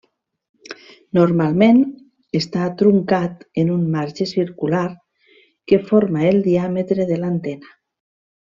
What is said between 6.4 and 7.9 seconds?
diàmetre de l'antena.